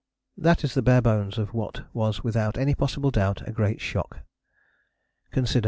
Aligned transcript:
"That 0.47 0.63
is 0.63 0.73
the 0.73 0.81
bare 0.81 1.03
bones 1.03 1.37
of 1.37 1.53
what 1.53 1.85
was 1.93 2.23
without 2.23 2.57
any 2.57 2.73
possible 2.73 3.11
doubt 3.11 3.47
a 3.47 3.51
great 3.51 3.79
shock. 3.79 4.21
Consider! 5.29 5.59